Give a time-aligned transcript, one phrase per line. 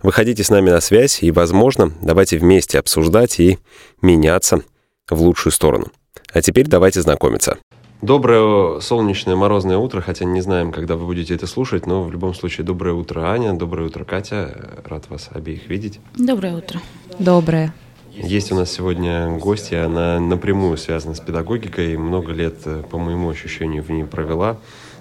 [0.00, 3.58] Выходите с нами на связь и, возможно, давайте вместе обсуждать и
[4.00, 4.62] меняться
[5.10, 5.86] в лучшую сторону.
[6.32, 7.58] А теперь давайте знакомиться.
[8.00, 12.32] Доброе солнечное морозное утро, хотя не знаем, когда вы будете это слушать, но в любом
[12.32, 14.82] случае доброе утро, Аня, доброе утро, Катя.
[14.84, 15.98] Рад вас обеих видеть.
[16.16, 16.80] Доброе утро.
[17.18, 17.74] Доброе.
[18.12, 23.30] Есть у нас сегодня гостья, она напрямую связана с педагогикой, много лет, э, по моему
[23.30, 24.58] ощущению, в ней провела.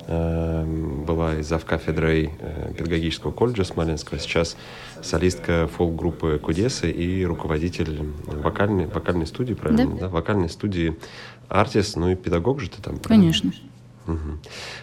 [0.09, 4.55] Эм, была и завкафедрой э, педагогического колледжа Смоленского, сейчас
[5.03, 9.95] солистка фолк-группы Кудесы и руководитель вокальной, вокальной студии, правильно?
[9.95, 10.01] Да.
[10.01, 10.09] да?
[10.09, 10.97] Вокальной студии
[11.47, 13.31] Артис, ну и педагог же ты там, правильно?
[13.31, 13.53] Конечно.
[14.07, 14.39] Угу.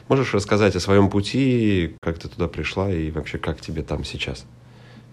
[0.08, 4.44] Можешь рассказать о своем пути, как ты туда пришла и вообще как тебе там сейчас?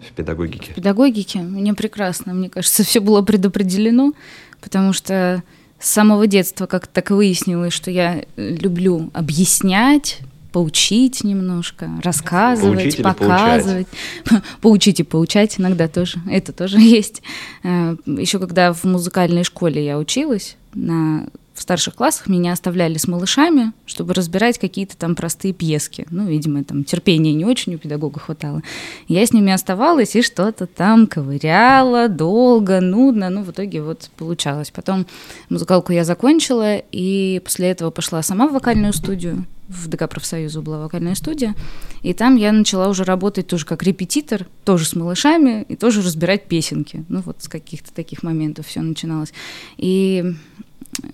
[0.02, 0.72] в педагогике?
[0.72, 4.12] В педагогике мне прекрасно, мне кажется, все было предопределено,
[4.60, 5.42] потому что
[5.78, 10.20] с самого детства как так выяснилось, что я люблю объяснять,
[10.52, 13.88] поучить немножко, рассказывать, поучить показывать.
[14.60, 16.18] Поучить и поучать иногда тоже.
[16.30, 17.22] Это тоже есть.
[17.62, 21.26] Э, Еще когда в музыкальной школе я училась на
[21.62, 26.08] в старших классах меня оставляли с малышами, чтобы разбирать какие-то там простые пьески.
[26.10, 28.62] Ну, видимо, там терпения не очень у педагога хватало.
[29.06, 33.30] Я с ними оставалась и что-то там ковыряла долго, нудно.
[33.30, 34.72] Ну, в итоге вот получалось.
[34.72, 35.06] Потом
[35.50, 39.46] музыкалку я закончила, и после этого пошла сама в вокальную студию.
[39.68, 41.54] В ДК профсоюза была вокальная студия.
[42.02, 46.48] И там я начала уже работать тоже как репетитор, тоже с малышами, и тоже разбирать
[46.48, 47.04] песенки.
[47.08, 49.32] Ну, вот с каких-то таких моментов все начиналось.
[49.76, 50.34] И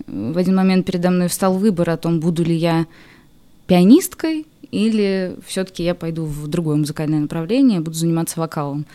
[0.07, 2.85] в один момент передо мной встал выбор о том, буду ли я
[3.67, 8.85] пианисткой или все-таки я пойду в другое музыкальное направление, буду заниматься вокалом.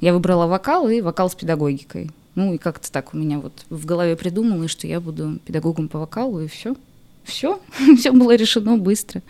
[0.00, 2.10] Я выбрала вокал и вокал с педагогикой.
[2.34, 5.98] Ну и как-то так у меня вот в голове придумалось, что я буду педагогом по
[5.98, 6.74] вокалу, и все.
[7.24, 7.60] Все,
[7.98, 9.22] все было решено быстро.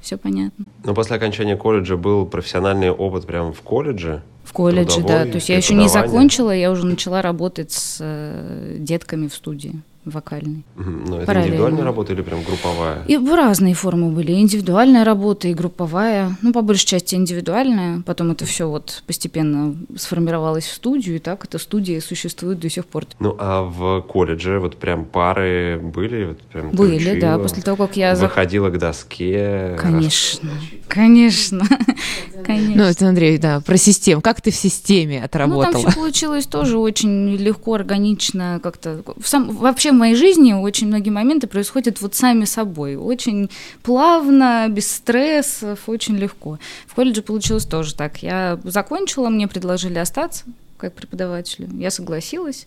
[0.00, 0.64] Все понятно.
[0.84, 4.22] Но после окончания колледжа был профессиональный опыт прямо в колледже?
[4.44, 5.24] В колледже, да.
[5.24, 9.82] То есть я еще не закончила, я уже начала работать с э, детками в студии
[10.04, 10.64] вокальный.
[10.76, 13.04] Ну, это индивидуальная работа или прям групповая?
[13.06, 14.32] И разные формы были.
[14.32, 16.36] Индивидуальная работа и групповая.
[16.42, 18.02] Ну, по большей части индивидуальная.
[18.02, 22.86] Потом это все вот постепенно сформировалось в студию, и так эта студия существует до сих
[22.86, 23.04] пор.
[23.18, 26.24] Ну, а в колледже вот прям пары были?
[26.26, 27.38] Вот прям были, учила, да.
[27.38, 28.14] После того, как я...
[28.14, 29.76] Выходила к доске?
[29.78, 30.50] Конечно.
[30.88, 31.60] Конечно.
[32.44, 32.84] Конечно.
[32.84, 34.20] Ну, это, Андрей, да, про систему.
[34.20, 35.66] Как ты в системе отработала?
[35.66, 39.02] Ну, там все получилось тоже очень легко, органично, как-то.
[39.24, 39.56] Сам,
[39.90, 42.96] вообще в моей жизни очень многие моменты происходят вот сами собой.
[42.96, 43.50] Очень
[43.82, 46.58] плавно, без стрессов, очень легко.
[46.86, 48.22] В колледже получилось тоже так.
[48.22, 50.44] Я закончила, мне предложили остаться
[50.80, 51.68] как преподавателю.
[51.78, 52.66] Я согласилась.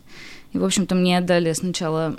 [0.54, 2.16] И, в общем-то, мне отдали сначала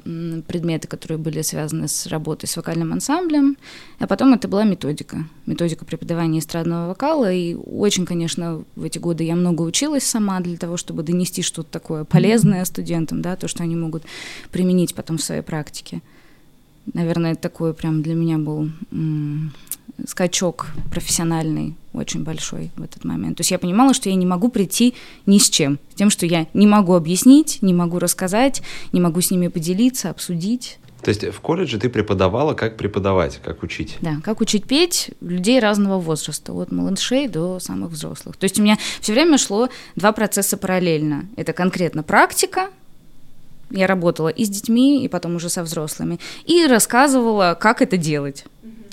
[0.49, 3.57] предметы, которые были связаны с работой с вокальным ансамблем,
[4.01, 5.25] а потом это была методика.
[5.47, 7.33] Методика преподавания эстрадного вокала.
[7.33, 11.71] И очень, конечно, в эти годы я много училась сама для того, чтобы донести что-то
[11.71, 14.03] такое полезное студентам, да, то, что они могут
[14.51, 16.03] применить потом в своей практике.
[16.93, 18.69] Наверное, это такой прям для меня был
[20.07, 23.37] скачок профессиональный очень большой в этот момент.
[23.37, 24.95] То есть я понимала, что я не могу прийти
[25.27, 25.79] ни с чем.
[25.93, 28.63] С тем, что я не могу объяснить, не могу рассказать,
[28.93, 30.79] не могу с ними поделиться, обсудить.
[31.03, 33.99] То есть в колледже ты преподавала, как преподавать, как учить?
[34.01, 38.37] Да, как учить петь людей разного возраста, от малышей до самых взрослых.
[38.37, 41.27] То есть у меня все время шло два процесса параллельно.
[41.37, 42.71] Это конкретно практика,
[43.71, 48.45] я работала и с детьми, и потом уже со взрослыми, и рассказывала, как это делать.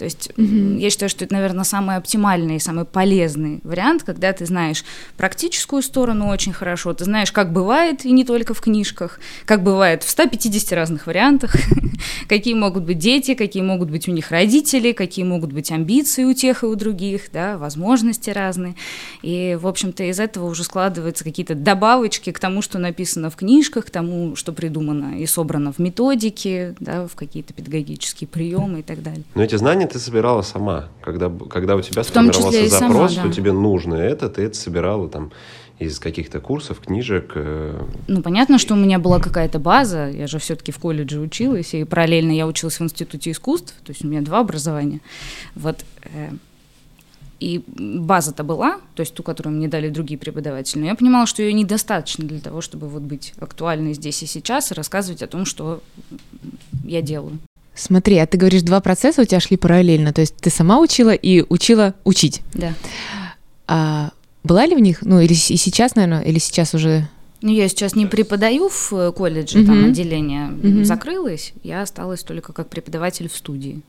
[0.01, 0.79] То есть mm-hmm.
[0.79, 4.83] я считаю, что это, наверное, самый оптимальный и самый полезный вариант, когда ты знаешь
[5.15, 10.01] практическую сторону очень хорошо, ты знаешь, как бывает, и не только в книжках, как бывает
[10.01, 11.53] в 150 разных вариантах,
[12.27, 16.33] какие могут быть дети, какие могут быть у них родители, какие могут быть амбиции у
[16.33, 18.73] тех и у других, да, возможности разные.
[19.21, 23.85] И, в общем-то, из этого уже складываются какие-то добавочки к тому, что написано в книжках,
[23.85, 29.03] к тому, что придумано и собрано в методике, да, в какие-то педагогические приемы и так
[29.03, 29.21] далее.
[29.35, 30.87] Но эти знания ты собирала сама.
[31.01, 33.09] Когда, когда у тебя сформировался запрос, сама, да.
[33.09, 35.31] что тебе нужно это, ты это собирала там
[35.79, 37.31] из каких-то курсов, книжек?
[37.35, 40.09] Э, ну, понятно, что у меня была какая-то база.
[40.09, 44.05] Я же все-таки в колледже училась, и параллельно я училась в Институте искусств, то есть
[44.05, 45.01] у меня два образования.
[45.55, 45.83] Вот.
[46.03, 46.29] Э,
[47.41, 51.41] и база-то была, то есть ту, которую мне дали другие преподаватели, но я понимала, что
[51.41, 55.45] ее недостаточно для того, чтобы вот быть актуальной здесь и сейчас и рассказывать о том,
[55.45, 55.81] что
[56.83, 57.39] я делаю.
[57.81, 61.13] Смотри, а ты говоришь, два процесса у тебя шли параллельно, то есть ты сама учила
[61.13, 62.41] и учила учить.
[62.53, 62.73] Да.
[63.67, 64.11] А
[64.43, 67.07] была ли в них, ну или и сейчас, наверное, или сейчас уже
[67.43, 69.65] ну, я сейчас не преподаю в э, колледже, uh-huh.
[69.65, 70.83] там отделение uh-huh.
[70.83, 73.81] закрылось, я осталась только как преподаватель в студии.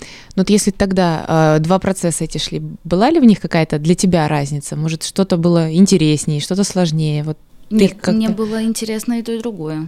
[0.00, 3.94] Ну вот если тогда э, два процесса эти шли, была ли в них какая-то для
[3.94, 4.74] тебя разница?
[4.74, 7.22] Может, что-то было интереснее, что-то сложнее?
[7.22, 7.38] Вот
[7.70, 9.86] Нет, мне было интересно и то, и другое.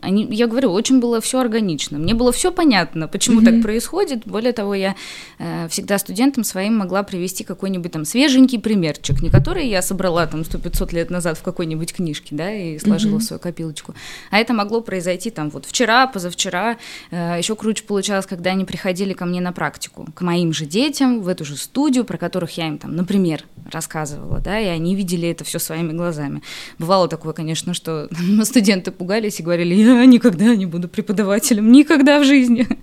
[0.00, 1.98] Они, я говорю, очень было все органично.
[1.98, 3.44] Мне было все понятно, почему mm-hmm.
[3.44, 4.22] так происходит.
[4.26, 4.94] Более того, я
[5.38, 10.44] э, всегда студентам своим могла привести какой-нибудь там свеженький примерчик, не который я собрала там
[10.44, 13.20] сто пятьсот лет назад в какой-нибудь книжке, да, и сложила mm-hmm.
[13.20, 13.94] в свою копилочку.
[14.30, 16.76] А это могло произойти там вот вчера, позавчера.
[17.10, 21.20] Э, еще круче получалось, когда они приходили ко мне на практику, к моим же детям,
[21.22, 25.28] в эту же студию, про которых я им там, например, рассказывала, да, и они видели
[25.28, 26.42] это все своими глазами.
[26.78, 28.08] Бывало такое, конечно, что
[28.44, 32.66] студенты пугались и говорили, я никогда не буду преподавателем, никогда в жизни.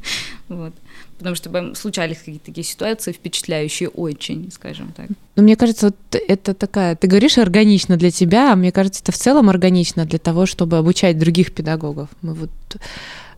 [0.48, 0.74] Вот.
[1.18, 5.08] Потому что случались какие-то такие ситуации впечатляющие очень, скажем так.
[5.36, 6.96] Ну, мне кажется, вот это такая...
[6.96, 10.78] Ты говоришь органично для тебя, а мне кажется, это в целом органично для того, чтобы
[10.78, 12.10] обучать других педагогов.
[12.22, 12.52] Мы вот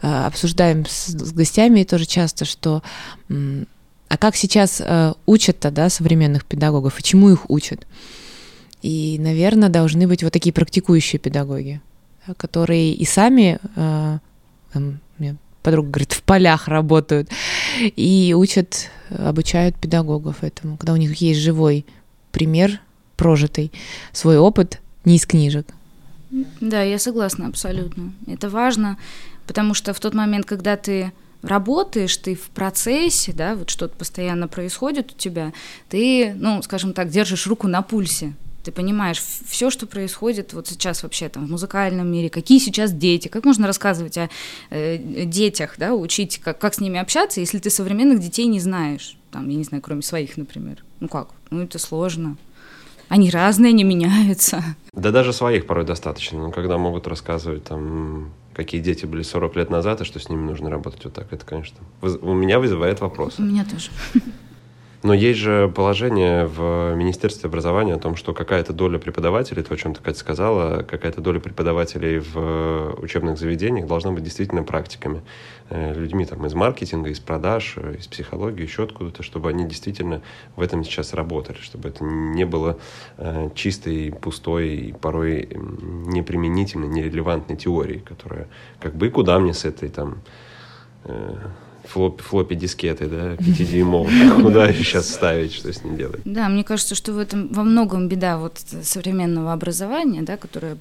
[0.02, 2.82] э, обсуждаем с, с гостями тоже часто, что...
[3.30, 7.86] А как сейчас э, учат-то, да, современных педагогов, и чему их учат?
[8.82, 11.80] И, наверное, должны быть вот такие практикующие педагоги
[12.36, 14.20] которые и сами, э,
[14.74, 15.00] там,
[15.68, 17.30] подруга говорит, в полях работают,
[17.82, 21.86] и учат, обучают педагогов этому, когда у них есть живой
[22.32, 22.80] пример
[23.18, 23.74] прожитый,
[24.14, 25.68] свой опыт не из книжек.
[26.62, 28.14] Да, я согласна абсолютно.
[28.28, 28.98] Это важно,
[29.46, 34.48] потому что в тот момент, когда ты работаешь, ты в процессе, да, вот что-то постоянно
[34.48, 35.52] происходит у тебя,
[35.90, 38.36] ты, ну, скажем так, держишь руку на пульсе
[38.68, 43.30] ты понимаешь все, что происходит вот сейчас вообще там в музыкальном мире, какие сейчас дети,
[43.30, 44.30] как можно рассказывать о
[44.72, 49.16] э, детях, да, учить, как, как с ними общаться, если ты современных детей не знаешь,
[49.32, 50.84] там, я не знаю, кроме своих, например.
[51.00, 51.30] Ну как?
[51.50, 52.36] Ну это сложно.
[53.08, 54.62] Они разные, они меняются.
[54.92, 59.70] Да даже своих порой достаточно, но когда могут рассказывать там какие дети были 40 лет
[59.70, 63.36] назад и что с ними нужно работать вот так, это, конечно, у меня вызывает вопрос.
[63.38, 63.92] У меня тоже.
[65.04, 69.78] Но есть же положение в Министерстве образования о том, что какая-то доля преподавателей, то, о
[69.78, 75.22] чем ты, Катя, сказала, какая-то доля преподавателей в учебных заведениях должна быть действительно практиками.
[75.70, 80.24] Э, людьми там, из маркетинга, из продаж, э, из психологии, еще откуда-то, чтобы они действительно
[80.56, 82.80] в этом сейчас работали, чтобы это не было
[83.18, 85.48] э, чистой, пустой и порой
[86.08, 88.48] неприменительной, нерелевантной теорией, которая
[88.80, 90.24] как бы и куда мне с этой там
[91.88, 94.42] флоп, флоппи дискеты, да, 5-дюймовые.
[94.42, 96.22] Куда сейчас ставить, что с ним делать?
[96.26, 100.78] Да, мне кажется, что в этом во многом беда вот современного образования, да, которое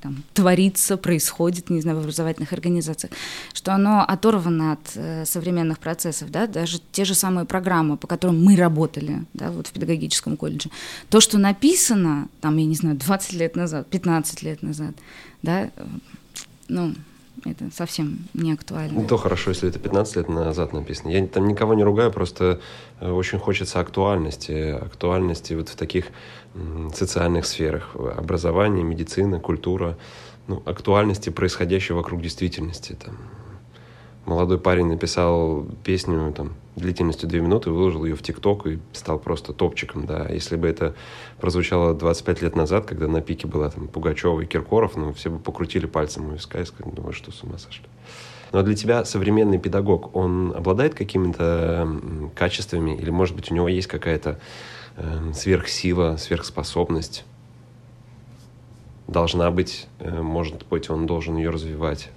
[0.00, 3.12] там, творится, происходит, не знаю, в образовательных организациях,
[3.52, 8.42] что оно оторвано от э, современных процессов, да, даже те же самые программы, по которым
[8.42, 10.70] мы работали, да, вот в педагогическом колледже.
[11.10, 14.94] То, что написано, там, я не знаю, 20 лет назад, 15 лет назад,
[15.42, 15.86] да, э,
[16.68, 16.94] ну,
[17.44, 19.04] это совсем не актуально.
[19.06, 21.10] То хорошо, если это 15 лет назад написано.
[21.10, 22.60] Я там никого не ругаю, просто
[23.00, 26.06] э, очень хочется актуальности, актуальности вот в таких
[26.94, 29.96] социальных сферах, образование, медицина, культура,
[30.48, 32.96] ну, актуальности происходящего вокруг действительности.
[33.04, 33.16] Там,
[34.30, 39.52] молодой парень написал песню там, длительностью 2 минуты, выложил ее в ТикТок и стал просто
[39.52, 40.28] топчиком, да.
[40.28, 40.94] Если бы это
[41.40, 45.40] прозвучало 25 лет назад, когда на пике была там Пугачева и Киркоров, ну, все бы
[45.40, 47.84] покрутили пальцем у виска и сказали, ну вы что, с ума сошли?
[48.52, 52.00] Но для тебя современный педагог, он обладает какими-то
[52.36, 54.38] качествами или, может быть, у него есть какая-то
[54.96, 57.24] э, сверхсила, сверхспособность?
[59.08, 62.10] Должна быть, э, может быть, он должен ее развивать?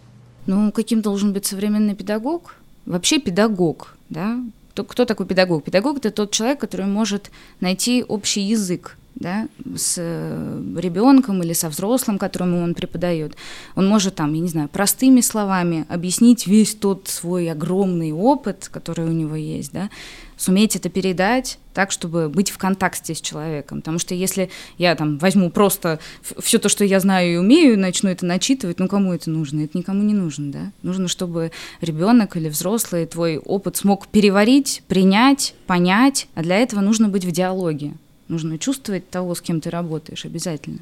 [0.45, 2.55] Ну, каким должен быть современный педагог?
[2.85, 4.39] Вообще педагог, да?
[4.75, 5.63] Кто такой педагог?
[5.63, 11.69] Педагог– это тот человек, который может найти общий язык да, с э, ребенком или со
[11.69, 13.35] взрослым, которому он преподает.
[13.75, 19.05] Он может там, я не знаю, простыми словами объяснить весь тот свой огромный опыт, который
[19.05, 19.89] у него есть, да,
[20.37, 23.79] суметь это передать так, чтобы быть в контакте с человеком.
[23.79, 25.99] Потому что если я там возьму просто
[26.39, 29.61] все то, что я знаю и умею, начну это начитывать, ну кому это нужно?
[29.61, 30.71] Это никому не нужно, да?
[30.83, 31.51] Нужно, чтобы
[31.81, 37.31] ребенок или взрослый твой опыт смог переварить, принять, понять, а для этого нужно быть в
[37.31, 37.93] диалоге.
[38.27, 40.79] Нужно чувствовать того, с кем ты работаешь, обязательно.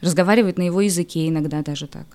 [0.00, 2.06] Разговаривать на его языке иногда даже так.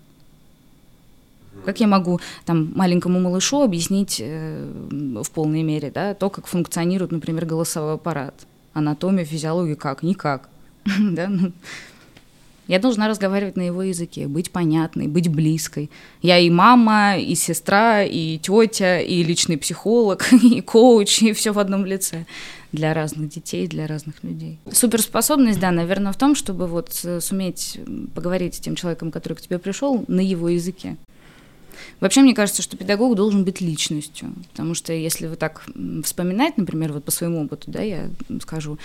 [1.66, 4.70] Как я могу там маленькому малышу объяснить э,
[5.24, 8.34] в полной мере, да, то, как функционирует, например, голосовой аппарат,
[8.74, 10.04] анатомия, физиология, как?
[10.04, 10.50] Никак.
[10.86, 11.28] да?
[11.28, 11.52] Ну,
[12.68, 15.90] я должна разговаривать на его языке, быть понятной, быть близкой.
[16.22, 21.60] Я и мама, и сестра, и тетя, и личный психолог, и коуч, и все в
[21.60, 22.26] одном лице
[22.72, 24.60] для разных детей, для разных людей.
[24.72, 27.80] Суперспособность, да, наверное, в том, чтобы вот суметь
[28.14, 30.98] поговорить с тем человеком, который к тебе пришел, на его языке.
[32.00, 35.66] Вообще, мне кажется, что педагог должен быть личностью, потому что если вы так
[36.04, 38.10] вспоминать, например, вот по своему опыту, да, я
[38.42, 38.78] скажу,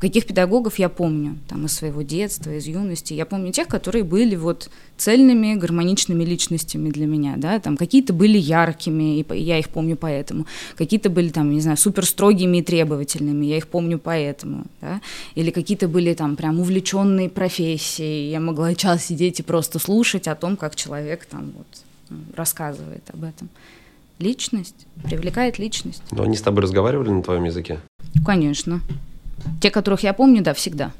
[0.00, 4.34] каких педагогов я помню, там, из своего детства, из юности, я помню тех, которые были
[4.34, 9.96] вот цельными, гармоничными личностями для меня, да, там, какие-то были яркими, и я их помню
[9.96, 10.46] поэтому,
[10.76, 15.00] какие-то были, там, не знаю, супер строгими и требовательными, я их помню поэтому, да,
[15.36, 20.34] или какие-то были, там, прям увлеченные профессией, я могла час сидеть и просто слушать о
[20.34, 21.66] том, как человек, там, вот,
[22.34, 23.48] рассказывает об этом.
[24.18, 26.02] Личность, привлекает личность.
[26.10, 27.80] Но они с тобой разговаривали на твоем языке?
[28.24, 28.80] Конечно.
[29.60, 30.92] Те, которых я помню, да, всегда.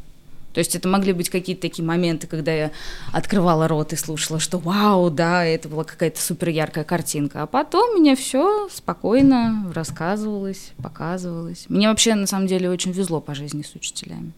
[0.59, 2.73] То есть это могли быть какие-то такие моменты, когда я
[3.13, 7.43] открывала рот и слушала, что вау, да, это была какая-то супер яркая картинка.
[7.43, 11.67] А потом мне все спокойно рассказывалось, показывалось.
[11.69, 14.33] Мне вообще на самом деле очень везло по жизни с учителями.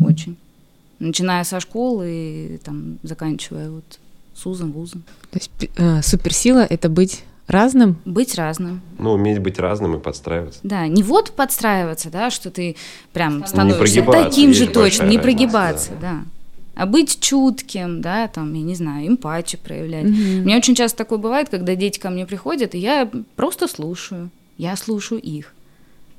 [0.00, 0.36] Очень.
[0.98, 4.00] Начиная со школы и там заканчивая вот
[4.38, 5.02] с узом, вузом.
[5.30, 7.96] То есть э, суперсила— это быть разным?
[8.04, 8.80] Быть разным.
[8.98, 10.60] Ну, уметь быть разным и подстраиваться.
[10.62, 12.76] Да, не вот подстраиваться, да, что ты
[13.12, 16.12] прям становишься таким же точно, не прогибаться, да.
[16.12, 16.24] да.
[16.74, 20.04] А быть чутким, да, там, я не знаю, эмпатию проявлять.
[20.04, 20.42] Mm-hmm.
[20.42, 24.76] Мне очень часто такое бывает, когда дети ко мне приходят, и я просто слушаю, я
[24.76, 25.52] слушаю их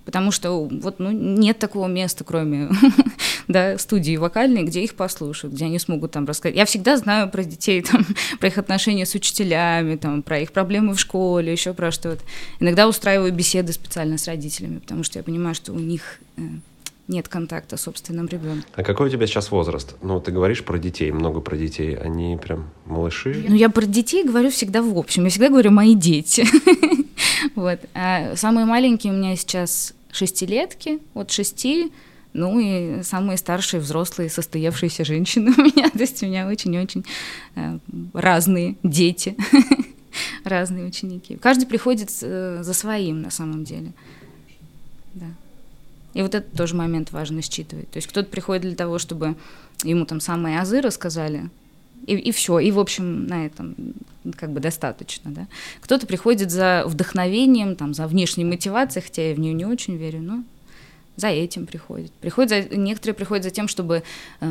[0.10, 2.72] потому что вот ну, нет такого места, кроме
[3.50, 6.56] да, студии вокальной, где их послушают, где они смогут там рассказать.
[6.56, 8.06] Я всегда знаю про детей, там,
[8.40, 12.24] про их отношения с учителями, там, про их проблемы в школе, еще про что-то.
[12.60, 16.42] Иногда устраиваю беседы специально с родителями, потому что я понимаю, что у них э,
[17.08, 18.66] нет контакта с собственным ребенком.
[18.76, 19.96] А какой у тебя сейчас возраст?
[20.04, 21.96] Ну, ты говоришь про детей, много про детей.
[21.96, 23.46] Они прям малыши?
[23.48, 25.24] Ну, я про детей говорю всегда в общем.
[25.24, 26.46] Я всегда говорю «мои дети».
[27.56, 27.80] Вот.
[27.94, 31.92] А самые маленькие у меня сейчас шестилетки, от шести,
[32.34, 37.06] ну и самые старшие взрослые состоявшиеся женщины у меня, то есть у меня очень-очень
[37.56, 37.80] э,
[38.14, 39.36] разные дети,
[40.44, 41.38] разные ученики.
[41.38, 43.94] Каждый приходит э, за своим на самом деле.
[45.14, 45.28] Да.
[46.14, 47.90] И вот этот тоже момент важно считывать.
[47.92, 49.36] То есть кто-то приходит для того, чтобы
[49.84, 51.50] ему там самые азы рассказали,
[52.06, 53.76] и, и все, и в общем на этом
[54.38, 55.48] как бы достаточно, да.
[55.82, 60.22] Кто-то приходит за вдохновением, там, за внешней мотивацией, хотя я в нее не очень верю,
[60.22, 60.44] но
[61.20, 62.12] за этим приходят.
[62.14, 64.04] Приходят за, некоторые приходят за тем, чтобы,
[64.42, 64.46] э,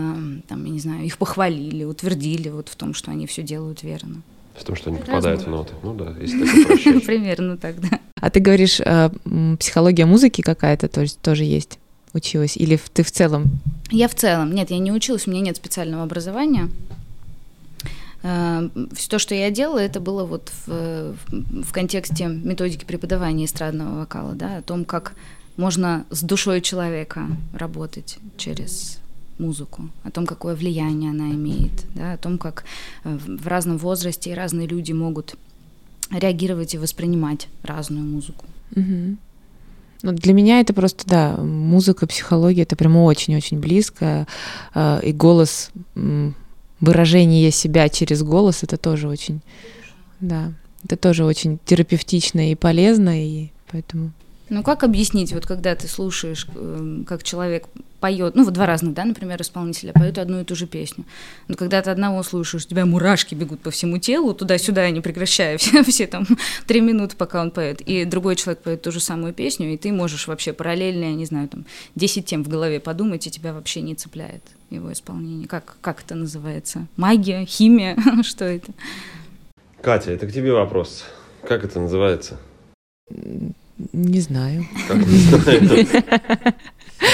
[0.49, 4.23] там, я не знаю, их похвалили, утвердили вот в том, что они все делают верно.
[4.55, 5.73] В том, что они попадают в ноты.
[5.83, 8.01] Ну да, если так Примерно так, да.
[8.21, 9.11] А ты говоришь, э,
[9.59, 11.79] психология музыки какая-то то есть, тоже есть?
[12.13, 12.57] Училась?
[12.57, 13.61] Или ты в целом?
[13.91, 14.53] Я в целом.
[14.53, 16.69] Нет, я не училась, у меня нет специального образования.
[18.23, 24.01] Э, Все то, что я делала, это было вот в, в контексте методики преподавания эстрадного
[24.01, 25.15] вокала, да, о том, как
[25.59, 29.01] можно с душой человека работать через
[29.39, 32.65] музыку, о том, какое влияние она имеет, да, о том, как
[33.05, 35.35] э, в разном возрасте разные люди могут
[36.11, 38.47] реагировать и воспринимать разную музыку.
[38.75, 39.17] Угу.
[40.03, 44.27] Ну, для меня это просто, да, музыка, психология, это прямо очень-очень близко,
[44.75, 45.71] э, и голос
[46.81, 49.41] выражение себя через голос, это тоже очень,
[50.21, 50.53] да,
[50.85, 54.13] это тоже очень терапевтично и полезно, и поэтому...
[54.51, 57.67] Ну как объяснить, вот когда ты слушаешь, эм, как человек
[58.01, 61.05] поет, ну вот два разных, да, например, исполнителя поют одну и ту же песню,
[61.49, 65.59] но когда ты одного слушаешь, у тебя мурашки бегут по всему телу, туда-сюда, не прекращая,
[65.59, 66.27] все, все там
[66.67, 69.93] три минуты, пока он поет, и другой человек поет ту же самую песню, и ты
[69.93, 73.83] можешь вообще параллельно, я не знаю, там, 10 тем в голове подумать, и тебя вообще
[73.83, 75.49] не цепляет его исполнение.
[75.49, 76.87] Как, как это называется?
[76.97, 78.73] Магия, химия, что это?
[79.83, 81.05] Катя, это к тебе вопрос.
[81.43, 82.39] Как это называется?
[83.93, 84.67] Не знаю.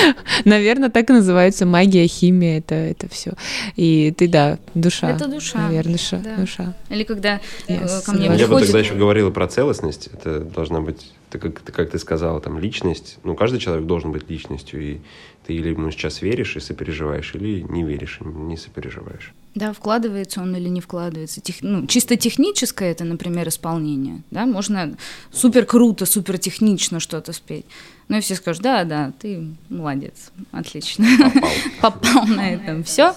[0.45, 3.33] Наверное, так и называется магия, химия, это, это все.
[3.77, 5.11] И ты, да, душа.
[5.11, 5.59] Это душа.
[5.59, 6.37] Наверное, да.
[6.37, 6.75] душа.
[6.91, 8.05] Или когда yes.
[8.05, 8.51] ко мне Я приходит...
[8.51, 10.09] бы тогда еще говорила про целостность.
[10.09, 13.19] Это должна быть, ты, как, как ты сказала, там, личность.
[13.25, 14.83] Ну, каждый человек должен быть личностью.
[14.83, 15.01] И
[15.47, 19.33] ты или ему сейчас веришь и сопереживаешь, или не веришь и не сопереживаешь.
[19.55, 21.41] Да, вкладывается он или не вкладывается.
[21.41, 24.23] Тех, ну, чисто техническое это, например, исполнение.
[24.31, 24.47] Да?
[24.47, 24.97] Можно
[25.33, 27.67] супер круто, супер технично что-то спеть.
[28.09, 31.07] Ну и все скажут, да, да, ты молодец, отлично.
[31.19, 31.51] Попал.
[31.81, 32.85] Попал на этом.
[32.85, 33.15] Все.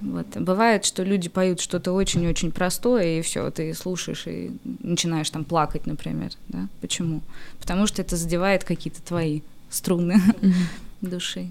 [0.00, 0.26] Вот.
[0.34, 4.50] Бывает, что люди поют что-то очень-очень простое, и все, ты слушаешь и
[4.82, 6.32] начинаешь там плакать, например.
[6.48, 6.68] Да?
[6.80, 7.20] Почему?
[7.60, 10.20] Потому что это задевает какие-то твои струны
[11.00, 11.50] души.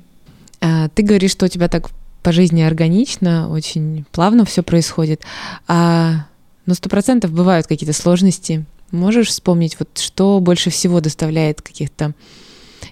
[0.60, 1.90] А, ты говоришь, что у тебя так
[2.24, 5.22] по жизни органично, очень плавно все происходит.
[5.68, 6.28] А,
[6.66, 8.66] ну, сто процентов бывают какие-то сложности.
[8.92, 12.14] Можешь вспомнить, вот что больше всего доставляет каких-то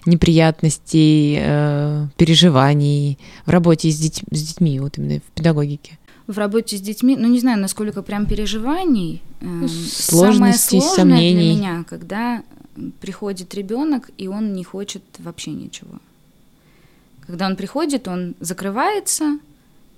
[0.06, 5.98] неприятностей, э, переживаний в работе с, деть, с детьми, вот именно в педагогике?
[6.26, 9.20] В работе с детьми, ну не знаю, насколько прям переживаний.
[9.40, 11.34] Э, Сложностей, самое сомнений.
[11.34, 12.42] для меня, когда
[13.00, 15.98] приходит ребенок и он не хочет вообще ничего.
[17.26, 19.38] Когда он приходит, он закрывается,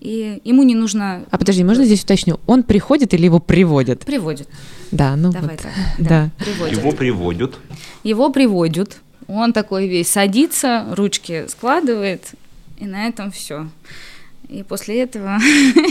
[0.01, 1.25] и ему не нужно...
[1.31, 2.41] А подожди, можно здесь уточню?
[2.47, 4.01] Он приходит или его приводят?
[4.01, 4.49] Приводит.
[4.91, 5.61] Да, ну Давай вот.
[5.61, 5.73] так.
[5.99, 6.09] Да.
[6.09, 6.79] Да, приводит.
[6.79, 7.59] Его приводят.
[8.03, 9.01] Его приводят.
[9.35, 12.33] Он такой весь садится, ручки складывает,
[12.79, 13.69] и на этом все.
[14.49, 15.39] И после этого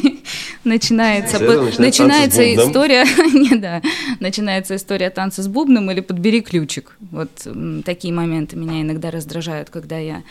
[0.63, 3.81] начинается, начинается начинается история, не да,
[4.19, 6.95] начинается история танца с бубном или подбери ключик.
[7.11, 7.47] Вот
[7.85, 10.21] такие моменты меня иногда раздражают, когда я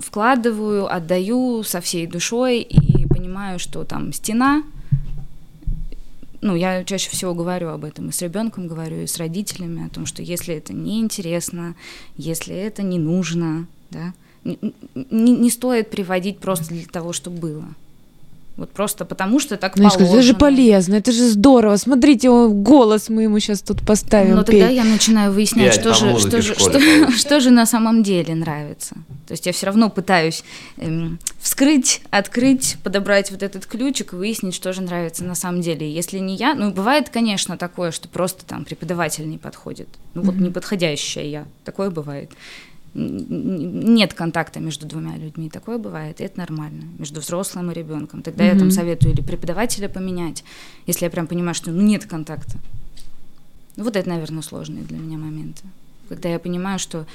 [0.00, 4.62] вкладываю, отдаю со всей душой и понимаю, что там стена.
[6.42, 9.88] Ну, я чаще всего говорю об этом и с ребенком говорю, и с родителями, о
[9.88, 11.76] том, что если это неинтересно,
[12.16, 14.58] если это не нужно, да, не,
[15.10, 17.64] не- стоит приводить просто для того, чтобы было.
[18.56, 20.38] Вот просто потому, что так Ну, скажу, это же положено.
[20.38, 21.76] полезно, это же здорово.
[21.76, 24.36] Смотрите, голос мы ему сейчас тут поставим.
[24.36, 24.76] Но тогда петь.
[24.76, 28.94] я начинаю выяснять, Пять что же, что, же, что, что же на самом деле нравится.
[29.26, 30.44] То есть я все равно пытаюсь
[30.76, 35.90] эм, вскрыть, открыть, подобрать вот этот ключик и выяснить, что же нравится на самом деле.
[35.90, 39.88] Если не я, ну бывает, конечно, такое, что просто там преподаватель не подходит.
[40.12, 41.44] Ну вот неподходящая я.
[41.64, 42.30] Такое бывает.
[42.94, 48.22] Нет контакта между двумя людьми, такое бывает, и это нормально, между взрослым и ребенком.
[48.22, 50.44] Тогда я там советую или преподавателя поменять,
[50.86, 52.58] если я прям понимаю, что ну, нет контакта.
[53.76, 55.62] Ну, Вот это, наверное, сложные для меня моменты.
[56.08, 57.06] Когда я понимаю, что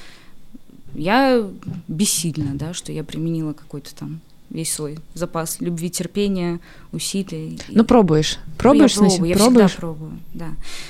[0.94, 1.48] я
[1.86, 4.20] бессильна, да, что я применила какой-то там
[4.50, 6.60] весь свой запас любви, терпения,
[6.92, 7.60] усилий.
[7.68, 8.38] И- Ну, пробуешь.
[8.56, 9.70] Пробуешь, я пробую, я пробуешь.
[9.70, 10.48] всегда пробую, да.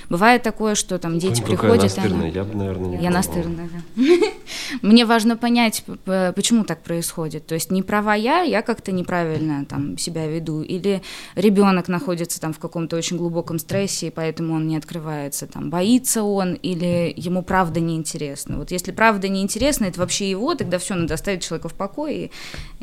[0.09, 3.16] Бывает такое, что там дети какая приходят, они- настырная, Я бы, наверное, не я пробовал.
[3.16, 4.03] настырная, да.
[4.83, 7.47] Мне важно понять, почему так происходит.
[7.47, 11.03] То есть не права я, я как-то неправильно там себя веду, или
[11.35, 16.23] ребенок находится там в каком-то очень глубоком стрессе, и поэтому он не открывается, там боится
[16.23, 18.57] он, или ему правда неинтересно.
[18.59, 22.31] Вот если правда неинтересно, это вообще его, тогда все, надо оставить человека в покое,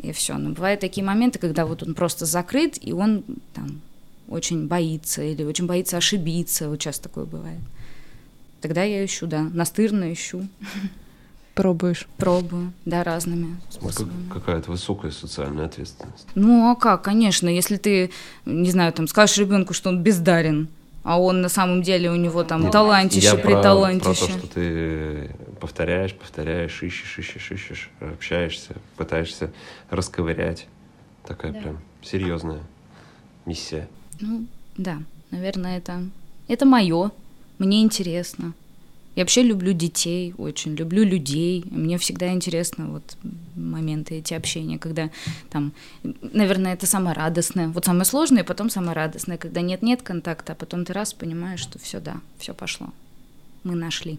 [0.02, 0.34] и, и все.
[0.38, 3.22] Но бывают такие моменты, когда вот он просто закрыт, и он
[3.54, 3.80] там
[4.28, 7.60] очень боится, или очень боится ошибиться, вот часто такое бывает.
[8.60, 10.48] Тогда я ищу, да, настырно ищу,
[11.54, 12.08] Пробуешь.
[12.16, 14.28] пробую, да, разными как- способами.
[14.28, 16.26] Какая-то высокая социальная ответственность.
[16.34, 18.10] Ну, а как, конечно, если ты,
[18.44, 20.66] не знаю, там, скажешь ребенку, что он бездарен,
[21.06, 24.26] а он на самом деле у него там Нет, талантище, Я про, про приталантище.
[24.26, 29.52] то, что ты повторяешь, повторяешь, ищешь, ищешь, ищешь, общаешься, пытаешься
[29.88, 30.66] расковырять.
[31.24, 31.60] Такая Да.
[31.60, 32.60] прям серьезная
[33.44, 33.88] миссия.
[34.18, 34.98] Ну, да,
[35.30, 36.02] наверное, это,
[36.48, 37.12] это мое,
[37.58, 38.52] мне интересно.
[39.16, 41.64] Я вообще люблю детей, очень люблю людей.
[41.70, 43.16] Мне всегда интересно вот
[43.56, 45.10] моменты эти общения, когда
[45.48, 45.72] там,
[46.20, 47.68] наверное, это самое радостное.
[47.68, 51.60] Вот самое сложное, и потом самое радостное, когда нет-нет контакта, а потом ты раз понимаешь,
[51.60, 52.88] что все, да, все пошло.
[53.64, 54.18] Мы нашли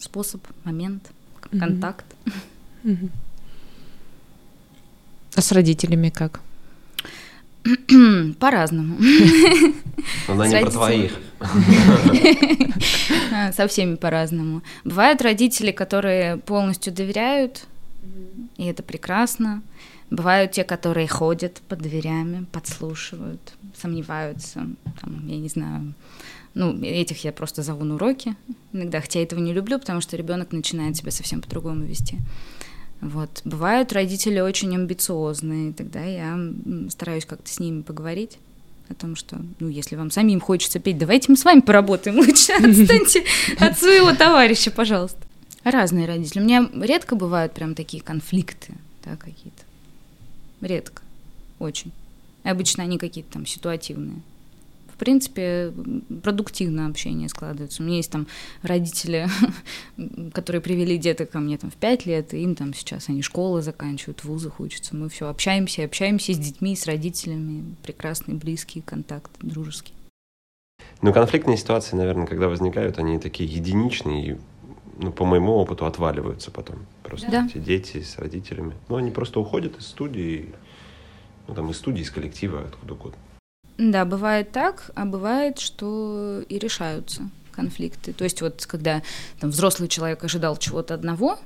[0.00, 1.10] способ, момент,
[1.58, 2.06] контакт.
[2.82, 3.10] Мгм.
[5.36, 6.40] А с родителями как?
[8.38, 8.98] По-разному.
[10.26, 11.12] Она не про твоих.
[13.52, 14.62] Со всеми по-разному.
[14.84, 17.66] Бывают родители, которые полностью доверяют,
[18.56, 19.62] и это прекрасно.
[20.10, 24.66] Бывают те, которые ходят под дверями, подслушивают, сомневаются,
[25.00, 25.94] там, я не знаю.
[26.54, 28.34] Ну, этих я просто зову на уроки
[28.72, 32.18] иногда, хотя я этого не люблю, потому что ребенок начинает себя совсем по-другому вести.
[33.00, 33.42] Вот.
[33.44, 36.38] Бывают родители очень амбициозные, тогда я
[36.90, 38.38] стараюсь как-то с ними поговорить
[38.88, 42.52] о том, что, ну, если вам самим хочется петь, давайте мы с вами поработаем лучше,
[42.52, 43.24] отстаньте
[43.58, 45.18] от своего товарища, пожалуйста.
[45.64, 46.40] Разные родители.
[46.40, 48.72] У меня редко бывают прям такие конфликты,
[49.04, 49.62] да, какие-то.
[50.60, 51.02] Редко.
[51.58, 51.92] Очень.
[52.42, 54.22] Обычно они какие-то там ситуативные.
[54.98, 57.84] В принципе, м, продуктивное общение складывается.
[57.84, 58.26] У меня есть там
[58.62, 59.28] родители,
[60.34, 63.62] которые привели деток ко мне там в пять лет, и им там сейчас они школы
[63.62, 64.96] заканчивают, в вузах учатся.
[64.96, 67.76] Мы все общаемся, общаемся с детьми, с родителями.
[67.84, 69.94] Прекрасный, близкий контакт, дружеский.
[71.00, 74.36] Ну, конфликтные ситуации, наверное, когда возникают, они такие единичные и,
[74.98, 76.78] ну, по моему опыту, отваливаются потом.
[77.04, 77.46] Просто Да.
[77.46, 78.72] эти дети с родителями.
[78.88, 80.52] Ну, они просто уходят из студии,
[81.46, 83.16] Ну, там из студии, из коллектива, откуда угодно.
[83.78, 88.12] Да, бывает так, а бывает, что и решаются конфликты.
[88.12, 89.02] То есть вот когда
[89.40, 91.38] там взрослый человек ожидал чего-то одного,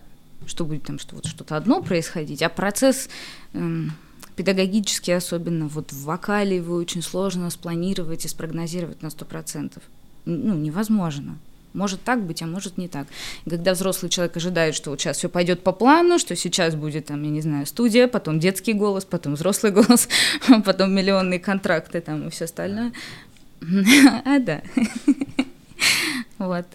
[0.47, 3.11] что будет там что вот что-то одно происходить, а процесс
[3.53, 3.93] эм,
[4.35, 9.83] педагогический особенно вот в вокале его очень сложно спланировать и спрогнозировать на сто процентов.
[10.25, 11.39] Ну, невозможно.
[11.75, 13.07] Может так быть, а может не так.
[13.47, 17.07] И когда взрослый человек ожидает, что вот сейчас все пойдет по плану, что сейчас будет
[17.07, 20.09] там, я не знаю, студия, потом детский голос, потом взрослый голос,
[20.65, 22.93] потом миллионные контракты там и все остальное.
[24.25, 24.63] А да.
[26.39, 26.67] Вот.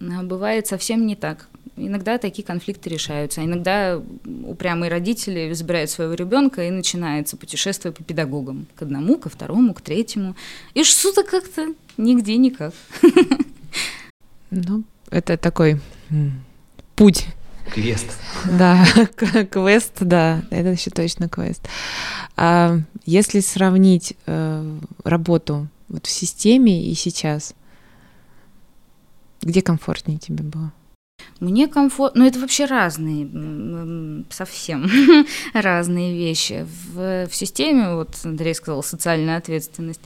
[0.00, 1.48] А бывает совсем не так.
[1.76, 3.44] Иногда такие конфликты решаются.
[3.44, 4.00] Иногда
[4.44, 8.66] упрямые родители забирают своего ребенка и начинается путешествие по педагогам.
[8.76, 10.36] К одному, ко второму, к третьему.
[10.74, 12.74] И что-то как-то нигде никак.
[14.54, 15.80] Ну, это такой
[16.94, 17.26] путь.
[17.72, 18.06] Квест.
[18.44, 18.84] Да,
[19.50, 21.66] квест, да, это еще точно квест.
[22.36, 27.54] А если сравнить э, работу вот в системе и сейчас,
[29.40, 30.72] где комфортнее тебе было?
[31.40, 34.88] Мне комфортно, ну это вообще разные, совсем
[35.52, 36.66] разные вещи.
[36.92, 40.00] В, в системе, вот Андрей сказал, социальная ответственность,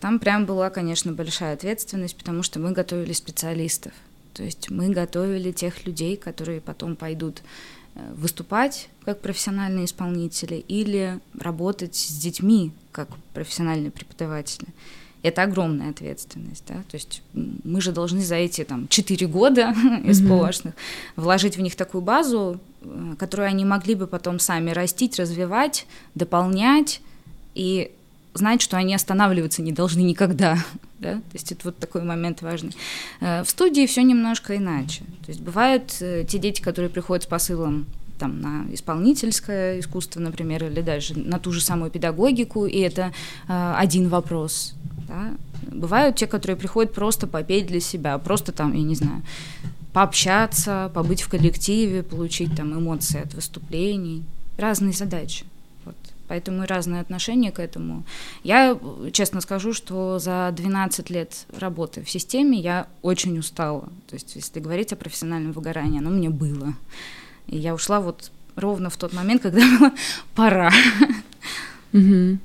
[0.00, 3.92] там прям была, конечно, большая ответственность, потому что мы готовили специалистов.
[4.32, 7.42] То есть мы готовили тех людей, которые потом пойдут
[7.94, 14.66] э, выступать как профессиональные исполнители или работать с детьми как профессиональные преподаватели
[15.24, 20.22] это огромная ответственность, да, то есть мы же должны за эти там четыре года из
[20.22, 20.72] mm
[21.16, 27.00] вложить в них такую базу, э, которую они могли бы потом сами растить, развивать, дополнять
[27.54, 27.90] и
[28.34, 30.58] знать, что они останавливаться не должны никогда,
[30.98, 32.76] да, то есть это вот такой момент важный.
[33.20, 37.26] Э, в студии все немножко иначе, то есть бывают э, те дети, которые приходят с
[37.26, 37.86] посылом
[38.18, 43.12] там, на исполнительское искусство, например, или даже на ту же самую педагогику, и это
[43.48, 44.74] э, один вопрос.
[45.08, 45.34] Да?
[45.70, 49.22] Бывают те, которые приходят просто попеть для себя, просто там, я не знаю,
[49.92, 54.24] пообщаться, побыть в коллективе, получить там эмоции от выступлений,
[54.56, 55.44] разные задачи.
[55.84, 55.94] Вот.
[56.26, 58.04] Поэтому и разные отношения к этому.
[58.42, 58.78] Я
[59.12, 63.88] честно скажу, что за 12 лет работы в системе я очень устала.
[64.08, 66.74] То есть, если говорить о профессиональном выгорании, оно мне было.
[67.46, 69.92] И я ушла вот ровно в тот момент, когда было
[70.34, 70.72] пора.
[71.92, 72.38] Угу.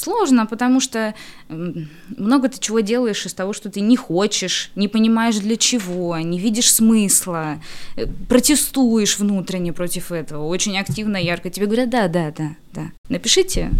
[0.00, 1.14] Сложно, потому что
[1.48, 6.38] много ты чего делаешь из того, что ты не хочешь, не понимаешь для чего, не
[6.38, 7.60] видишь смысла,
[7.96, 11.50] э, протестуешь внутренне против этого, очень активно, ярко.
[11.50, 12.90] Тебе говорят, да, да, да, да.
[13.10, 13.72] Напишите,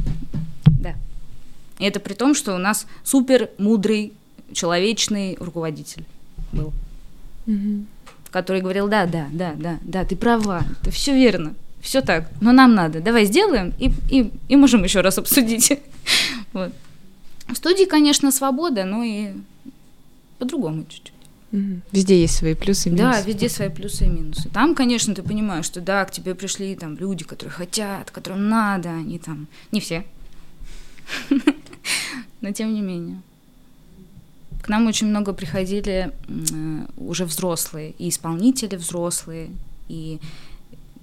[0.66, 0.94] да.
[1.78, 4.12] И это при том, что у нас супер мудрый,
[4.52, 6.04] человечный руководитель
[6.52, 6.74] был.
[7.46, 7.86] Угу
[8.30, 12.52] который говорил, да, да, да, да, да, ты права, это все верно, все так, но
[12.52, 15.72] нам надо, давай сделаем и, и, и можем еще раз обсудить.
[16.52, 16.72] вот.
[17.48, 19.30] В студии, конечно, свобода, но и
[20.38, 21.12] по-другому чуть-чуть.
[21.90, 23.10] Везде есть свои плюсы и минусы.
[23.10, 24.48] Да, везде свои плюсы и минусы.
[24.50, 28.90] Там, конечно, ты понимаешь, что да, к тебе пришли там люди, которые хотят, которым надо,
[28.90, 30.04] они там, не все,
[32.40, 33.20] но тем не менее.
[34.62, 36.12] К нам очень много приходили
[36.96, 39.50] уже взрослые, и исполнители взрослые,
[39.88, 40.20] и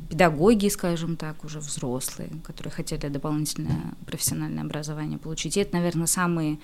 [0.10, 5.58] педагоги, скажем так, уже взрослые, которые хотели дополнительное профессиональное образование получить.
[5.58, 6.58] И это, наверное, самые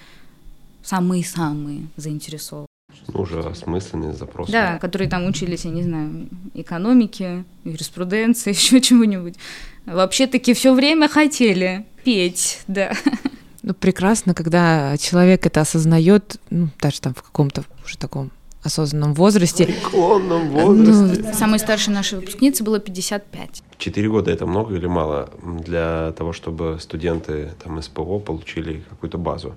[0.84, 2.68] самые-самые заинтересованные.
[3.08, 4.52] Ну, уже осмысленные запросы.
[4.52, 9.36] Да, которые там учились, я не знаю, экономике, юриспруденции, еще чего-нибудь.
[9.86, 12.94] Вообще-таки все время хотели петь, да.
[13.62, 18.30] Ну, прекрасно, когда человек это осознает, ну, даже там в каком-то уже таком
[18.64, 19.66] осознанном возрасте.
[19.66, 21.24] В преклонном возрасте.
[21.24, 23.64] Ну, самой старшей нашей выпускнице было 55.
[23.78, 29.56] Четыре года это много или мало для того, чтобы студенты там СПО получили какую-то базу?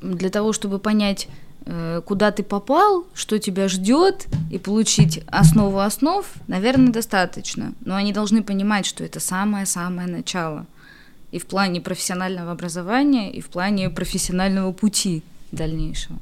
[0.00, 1.28] Для того, чтобы понять,
[1.66, 7.72] э, куда ты попал, что тебя ждет, и получить основу основ, наверное, достаточно.
[7.84, 10.66] Но они должны понимать, что это самое-самое начало–
[11.30, 16.18] и в плане профессионального образования, и в плане профессионального пути дальнейшего.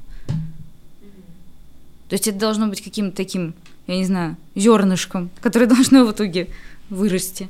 [2.09, 3.53] То есть это должно быть каким-то таким,
[3.87, 6.49] я не знаю, зернышком, которое должно в итоге
[6.89, 7.49] вырасти.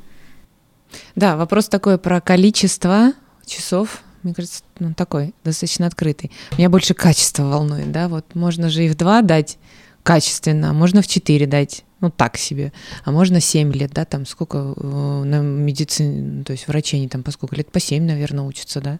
[1.15, 3.13] Да, вопрос такой про количество
[3.45, 6.31] часов, мне кажется, ну, такой, достаточно открытый.
[6.57, 9.57] Меня больше качество волнует, да, вот можно же и в два дать
[10.03, 12.71] качественно, а можно в четыре дать ну так себе,
[13.03, 17.23] а можно 7 лет, да, там сколько э, на медицине, то есть врачи они там
[17.23, 18.99] по сколько лет, по 7, наверное, учатся, да,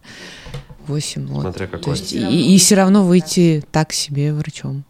[0.86, 1.42] 8, вот.
[1.42, 1.82] Смотря какой.
[1.82, 4.84] То есть, и, и все равно выйти так себе врачом.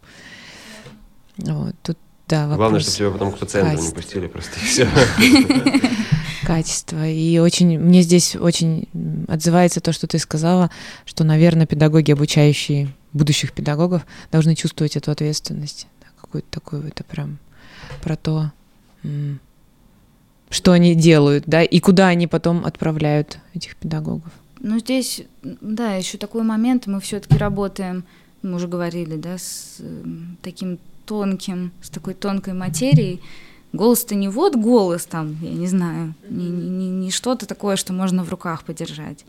[1.38, 1.98] Вот, тут
[2.28, 2.58] да, вопрос.
[2.58, 4.88] Главное, чтобы тебя потом к пациентам не пустили, просто и все.
[6.48, 7.06] качество.
[7.06, 8.88] И очень, мне здесь очень
[9.28, 10.70] отзывается то, что ты сказала,
[11.04, 15.86] что, наверное, педагоги, обучающие будущих педагогов, должны чувствовать эту ответственность.
[16.20, 17.38] Какую-то такую, это прям
[18.02, 18.52] про то,
[20.48, 24.32] что они делают, да, и куда они потом отправляют этих педагогов.
[24.60, 28.04] Ну, здесь, да, еще такой момент, мы все-таки работаем,
[28.42, 30.04] мы уже говорили, да, с э,
[30.42, 33.20] таким тонким, с такой тонкой материей.
[33.72, 38.22] Голос-то не вот голос там, я не знаю, не, не, не что-то такое, что можно
[38.24, 39.24] в руках подержать.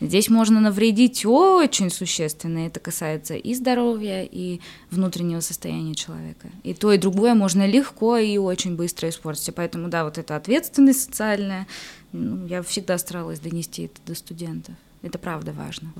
[0.00, 2.66] Здесь можно навредить очень существенно.
[2.66, 6.48] Это касается и здоровья, и внутреннего состояния человека.
[6.64, 9.54] И то, и другое можно легко и очень быстро испортить.
[9.54, 11.66] Поэтому, да, вот эта ответственность социальная,
[12.12, 14.74] ну, я всегда старалась донести это до студентов.
[15.02, 15.92] Это правда важно.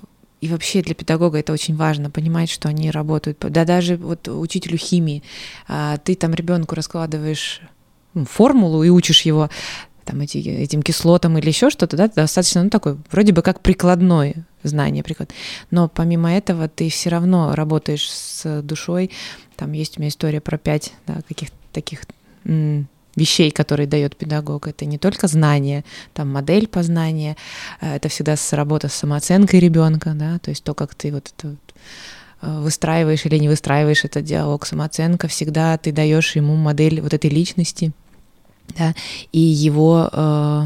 [0.44, 3.38] И вообще для педагога это очень важно, понимать, что они работают.
[3.40, 5.22] Да даже вот учителю химии,
[5.66, 7.62] а, ты там ребенку раскладываешь
[8.12, 9.48] ну, формулу и учишь его
[10.04, 14.34] там эти, этим кислотам или еще что-то, да, достаточно, ну, такой, вроде бы как прикладное
[14.62, 15.32] знание, приклад.
[15.70, 19.12] Но помимо этого ты все равно работаешь с душой.
[19.56, 22.02] Там есть у меня история про пять да, каких-то таких
[22.44, 24.66] м- вещей, которые дает педагог.
[24.68, 27.36] Это не только знание, там модель познания,
[27.80, 31.56] э, это всегда работа с самооценкой ребенка, да, то есть то, как ты вот это
[32.42, 37.30] э, выстраиваешь или не выстраиваешь этот диалог, самооценка, всегда ты даешь ему модель вот этой
[37.30, 37.92] личности,
[38.78, 38.94] да,
[39.32, 40.64] и его э,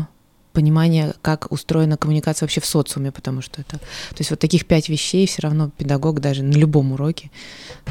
[0.53, 4.89] понимание, как устроена коммуникация вообще в социуме, потому что это, то есть вот таких пять
[4.89, 7.31] вещей все равно педагог даже на любом уроке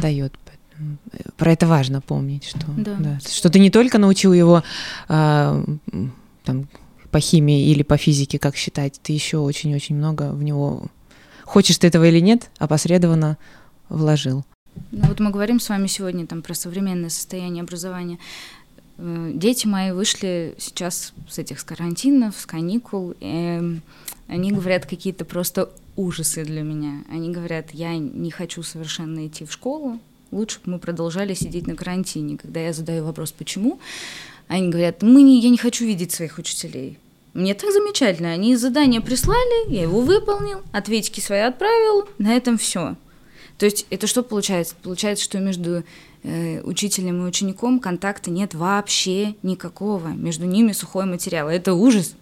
[0.02, 0.34] дает.
[1.38, 2.96] Про это важно помнить, что, да.
[3.00, 4.64] Да, что ты не только научил его
[5.10, 5.66] э,
[6.44, 6.68] там,
[7.12, 10.88] по химии или по физике, как считать, ты еще очень-очень много в него,
[11.44, 13.38] хочешь ты этого или нет, опосредованно
[13.90, 14.46] вложил.
[14.92, 18.20] Ну, вот мы говорим с вами сегодня там про современное состояние образования.
[18.98, 23.80] Э, дети мои вышли сейчас с этих с карантинов, с каникул, и
[24.28, 27.04] они говорят какие-то просто ужасы для меня.
[27.10, 30.00] Они говорят, я не хочу совершенно идти в школу,
[30.32, 32.38] лучше бы мы продолжали сидеть на карантине.
[32.38, 33.80] Когда я задаю вопрос, почему,
[34.48, 36.98] они говорят, мы не, я не хочу видеть своих учителей.
[37.34, 38.32] Мне так замечательно.
[38.32, 42.96] Они задание прислали, я его выполнил, ответики свои отправил, на этом все.
[43.58, 44.76] То есть это что получается?
[44.82, 45.84] Получается, что между
[46.30, 50.10] Э, учителем и учеником контакта нет вообще никакого.
[50.10, 51.48] Между ними сухой материал.
[51.48, 52.16] Это ужас.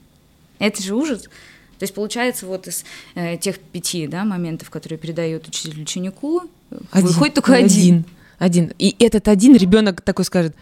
[0.60, 1.24] Это же ужас.
[1.24, 6.44] То есть получается вот из э, тех пяти да, моментов, которые передает учитель ученику,
[6.92, 7.68] один, выходит только один.
[7.68, 8.06] Один.
[8.38, 8.74] Один.
[8.80, 10.56] И этот один ребенок такой скажет,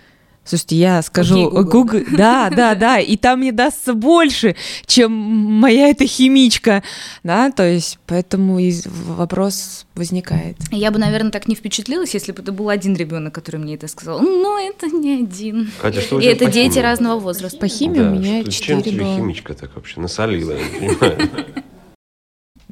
[0.46, 5.88] Слушайте, я скажу Google, Google да, да, да, и там мне дастся больше, чем моя
[5.88, 6.84] эта химичка,
[7.24, 10.58] да, то есть поэтому вопрос возникает.
[10.70, 13.88] Я бы, наверное, так не впечатлилась, если бы это был один ребенок, который мне это
[13.88, 14.20] сказал.
[14.22, 15.72] Но это не один.
[15.82, 17.58] Катя, что и это дети разного возраста.
[17.58, 21.30] По химии да, у меня четыре Чем тебе химичка так вообще насолила, я не понимаю.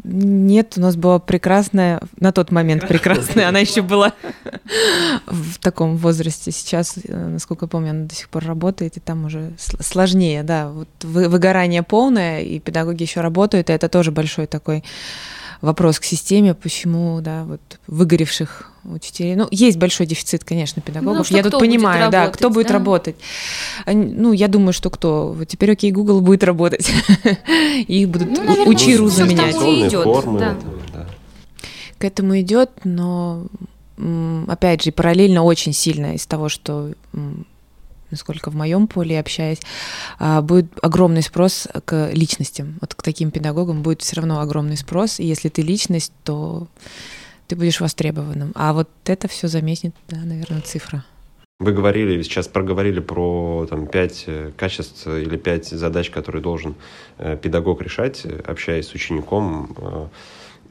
[0.03, 4.13] Нет, у нас была прекрасная, на тот момент прекрасная, она еще была
[5.25, 6.51] в таком возрасте.
[6.51, 10.69] Сейчас, э, насколько я помню, она до сих пор работает, и там уже сложнее, да,
[10.69, 14.83] вот выгорание полное, и педагоги еще работают, и это тоже большой такой
[15.61, 19.35] вопрос к системе, почему, да, вот выгоревших учителей.
[19.35, 21.29] Ну, есть большой дефицит, конечно, педагогов.
[21.29, 22.73] Ну, я тут понимаю, да, работать, кто будет да?
[22.73, 23.15] работать.
[23.85, 25.33] Ну, я думаю, что кто.
[25.33, 26.91] Вот теперь, окей, Google будет работать.
[27.87, 29.55] Их будут ну, учиру заменять.
[29.91, 30.57] Формы,
[31.97, 33.45] К этому идет, но
[34.47, 36.91] опять же, параллельно очень сильно из того, что
[38.11, 39.59] насколько в моем поле общаясь,
[40.19, 42.77] а, будет огромный спрос к личностям.
[42.81, 45.19] Вот к таким педагогам будет все равно огромный спрос.
[45.19, 46.67] И если ты личность, то
[47.47, 48.51] ты будешь востребованным.
[48.55, 51.03] А вот это все заметит, да, наверное, цифра.
[51.59, 56.73] Вы говорили, сейчас проговорили про там, пять э, качеств или пять задач, которые должен
[57.19, 59.75] э, педагог решать, общаясь с учеником.
[59.77, 60.07] Э,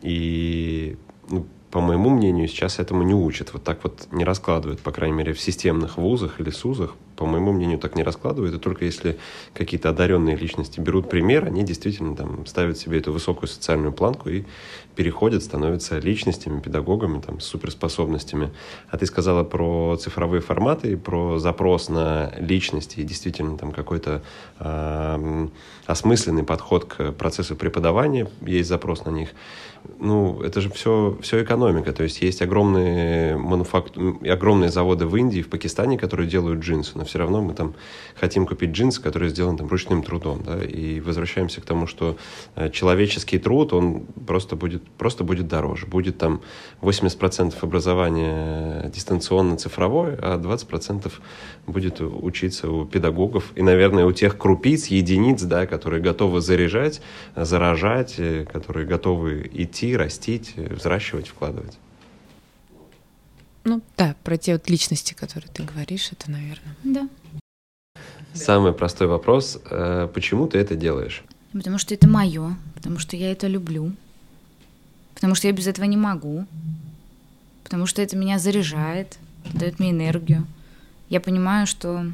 [0.03, 0.97] и
[1.29, 3.53] ну, по моему мнению, сейчас этому не учат.
[3.53, 6.95] Вот так вот не раскладывают, по крайней мере, в системных вузах или СУЗах.
[7.17, 8.55] По моему мнению, так не раскладывают.
[8.55, 9.19] И только если
[9.53, 14.45] какие-то одаренные личности берут пример, они действительно там ставят себе эту высокую социальную планку и
[14.97, 18.51] переходят, становятся личностями, педагогами, там, с суперспособностями.
[18.91, 24.23] А ты сказала про цифровые форматы, про запрос на личности и действительно там какой-то
[24.59, 25.49] э,
[25.87, 29.29] осмысленный подход к процессу преподавания, есть запрос на них.
[29.99, 31.93] Ну, это же все, все экономика.
[31.93, 33.97] То есть есть огромные мануфакт...
[33.97, 37.75] огромные заводы в Индии, в Пакистане, которые делают джинсы, но все равно мы там
[38.15, 42.17] хотим купить джинсы, которые сделаны там ручным трудом, да, и возвращаемся к тому, что
[42.57, 45.87] э, человеческий труд, он просто будет, просто будет дороже.
[45.87, 46.41] Будет там
[46.81, 51.13] 80% образования дистанционно-цифровое, а 20%
[51.67, 57.03] будет учиться у педагогов и, наверное, у тех крупиц, единиц, да, которые готовы заряжать,
[57.37, 61.79] заражать, э, которые готовы идти, растить, э, взращивать, вкладывать.
[63.65, 66.77] Ну да, про те вот личности, которые ты говоришь, это, наверное.
[66.83, 67.09] Да.
[68.33, 71.25] Самый простой вопрос, э, почему ты это делаешь?
[71.53, 73.93] Потому что это мое, потому что я это люблю,
[75.15, 76.47] потому что я без этого не могу,
[77.65, 79.19] потому что это меня заряжает,
[79.53, 80.47] дает мне энергию.
[81.09, 82.07] Я понимаю, что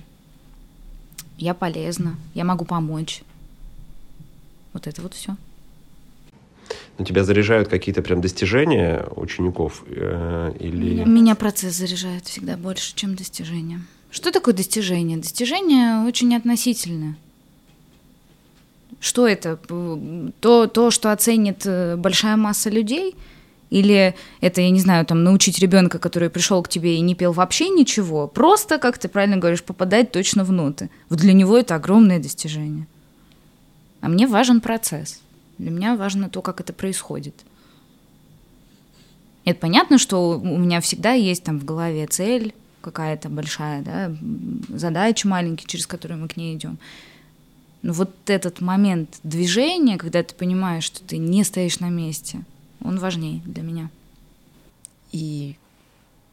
[1.37, 3.23] я полезна, я могу помочь.
[4.73, 5.37] Вот это вот все.
[6.99, 11.05] Но тебя заряжают какие-то прям достижения учеников э, или...
[11.05, 13.83] Меня процесс заряжает всегда больше, чем достижения.
[14.11, 15.19] Что такое достижение?
[15.19, 17.17] Достижение очень относительное.
[18.99, 19.57] Что это?
[20.41, 23.15] То, то, что оценит э, большая масса людей?
[23.69, 27.33] Или это, я не знаю, там, научить ребенка, который пришел к тебе и не пел
[27.33, 30.89] вообще ничего, просто, как ты правильно говоришь, попадать точно в ноты.
[31.11, 32.87] Вот для него это огромное достижение.
[34.01, 35.21] А мне важен процесс.
[35.59, 37.35] Для меня важно то, как это происходит.
[39.45, 44.15] Это понятно, что у меня всегда есть там в голове цель какая-то большая, да,
[44.69, 46.79] задача маленькая, через которую мы к ней идем.
[47.83, 52.45] Но вот этот момент движения, когда ты понимаешь, что ты не стоишь на месте,
[52.83, 53.91] он важнее для меня.
[55.13, 55.57] И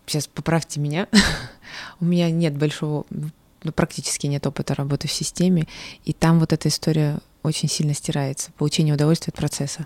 [0.06, 1.08] сейчас поправьте меня,
[2.00, 5.68] у меня нет большого, ну, практически нет опыта работы в системе,
[6.06, 8.52] и там вот эта история очень сильно стирается.
[8.58, 9.86] Получение удовольствия от процесса.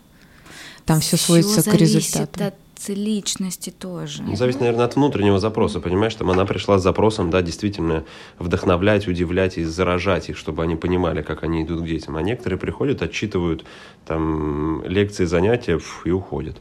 [0.86, 2.44] Там все сводится к результату.
[2.46, 2.56] от
[2.88, 4.24] личности тоже.
[4.24, 8.06] Ну, зависит, наверное, от внутреннего запроса, понимаешь, там она пришла с запросом, да, действительно
[8.40, 12.16] вдохновлять, удивлять и заражать их, чтобы они понимали, как они идут к детям.
[12.16, 13.66] А некоторые приходят, отчитывают
[14.06, 16.58] там лекции, занятия и уходят.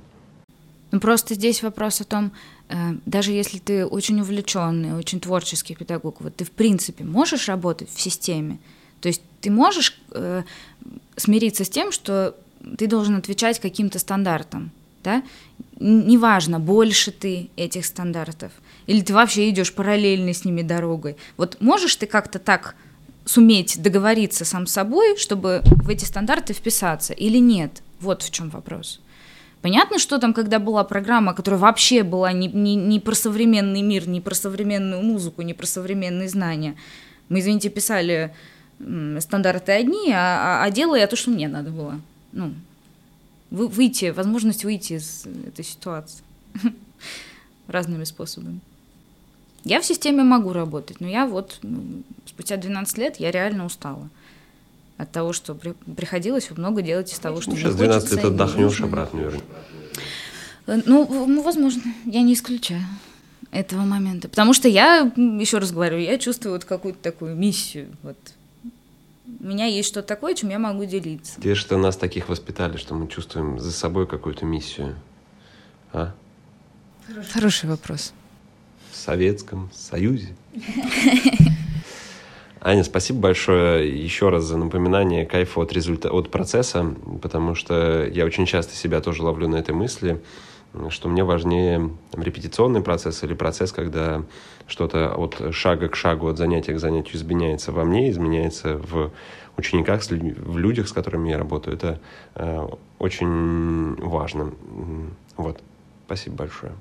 [0.92, 2.32] Ну, просто здесь вопрос о том,
[2.68, 7.90] э, даже если ты очень увлеченный, очень творческий педагог, вот ты в принципе можешь работать
[7.90, 8.58] в системе,
[9.06, 10.42] то есть ты можешь э,
[11.14, 12.34] смириться с тем, что
[12.76, 14.72] ты должен отвечать каким-то стандартам,
[15.04, 15.22] да?
[15.78, 18.50] Неважно, больше ты этих стандартов,
[18.88, 21.16] или ты вообще идешь параллельно с ними дорогой.
[21.36, 22.74] Вот можешь ты как-то так
[23.24, 27.84] суметь договориться сам с собой, чтобы в эти стандарты вписаться, или нет?
[28.00, 29.00] Вот в чем вопрос.
[29.62, 34.08] Понятно, что там, когда была программа, которая вообще была не, не, не про современный мир,
[34.08, 36.74] не про современную музыку, не про современные знания.
[37.28, 38.34] Мы, извините, писали
[39.20, 42.00] стандарты одни, а, а, а делаю я то, что мне надо было.
[42.32, 42.54] Ну,
[43.50, 46.22] вы, выйти, возможность выйти из этой ситуации
[47.66, 48.60] разными способами.
[49.64, 54.08] Я в системе могу работать, но я вот ну, спустя 12 лет я реально устала
[54.96, 58.80] от того, что при, приходилось много делать из того, что ну, Сейчас 12 лет отдохнешь,
[58.80, 59.42] обратно вернешь.
[60.66, 62.82] Э, ну, ну, возможно, я не исключаю
[63.50, 64.28] этого момента.
[64.28, 67.88] Потому что я, еще раз говорю, я чувствую вот какую-то такую миссию.
[68.02, 68.16] Вот
[69.38, 71.38] у меня есть что-то такое, чем я могу делиться.
[71.38, 74.96] Где что нас таких воспитали, что мы чувствуем за собой какую-то миссию?
[75.92, 76.14] А?
[77.06, 78.12] Хороший, Хороший вопрос.
[78.90, 80.34] В Советском Союзе.
[82.60, 86.10] Аня, спасибо большое еще раз за напоминание кайфа от, результа...
[86.10, 90.20] от процесса, потому что я очень часто себя тоже ловлю на этой мысли,
[90.90, 94.22] что мне важнее там, репетиционный процесс или процесс, когда
[94.66, 99.12] что-то от шага к шагу, от занятия к занятию изменяется во мне, изменяется в
[99.56, 101.76] учениках, в людях, с которыми я работаю.
[101.76, 102.00] Это
[102.34, 104.52] э, очень важно.
[105.36, 105.60] Вот.
[106.06, 106.72] Спасибо большое.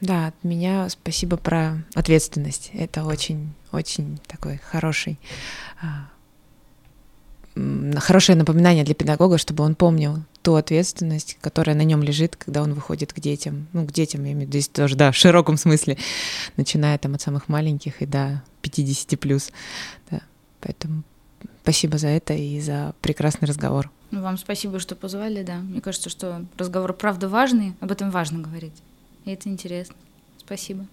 [0.00, 2.70] Да, от меня спасибо про ответственность.
[2.72, 5.18] Это очень, очень такой хороший
[5.82, 6.08] а,
[7.98, 12.74] хорошее напоминание для педагога, чтобы он помнил ту ответственность, которая на нем лежит, когда он
[12.74, 13.66] выходит к детям.
[13.72, 15.98] Ну, к детям, я имею в виду здесь тоже, да, в широком смысле,
[16.56, 19.50] начиная там от самых маленьких и до 50 плюс.
[20.10, 20.20] Да.
[20.60, 21.02] Поэтому
[21.62, 23.90] спасибо за это и за прекрасный разговор.
[24.10, 25.56] Ну, вам спасибо, что позвали, да.
[25.56, 28.74] Мне кажется, что разговор правда важный, об этом важно говорить.
[29.24, 29.96] И это интересно.
[30.38, 30.86] Спасибо.